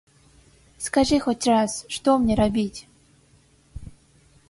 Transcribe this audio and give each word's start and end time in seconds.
Скажы 0.85 1.19
хоць 1.27 1.45
раз, 1.51 1.71
што 1.99 2.17
мне 2.25 2.35
рабіць? 2.43 2.79